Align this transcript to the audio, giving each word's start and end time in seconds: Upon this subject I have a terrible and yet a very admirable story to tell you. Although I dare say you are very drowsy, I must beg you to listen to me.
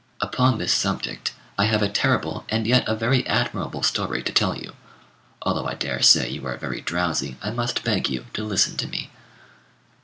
Upon 0.19 0.57
this 0.57 0.73
subject 0.73 1.31
I 1.59 1.65
have 1.65 1.83
a 1.83 1.87
terrible 1.87 2.43
and 2.49 2.65
yet 2.65 2.83
a 2.87 2.95
very 2.95 3.23
admirable 3.27 3.83
story 3.83 4.23
to 4.23 4.31
tell 4.31 4.57
you. 4.57 4.73
Although 5.43 5.67
I 5.67 5.75
dare 5.75 6.01
say 6.01 6.27
you 6.27 6.43
are 6.47 6.57
very 6.57 6.81
drowsy, 6.81 7.37
I 7.39 7.51
must 7.51 7.83
beg 7.83 8.09
you 8.09 8.25
to 8.33 8.43
listen 8.43 8.77
to 8.77 8.87
me. 8.87 9.11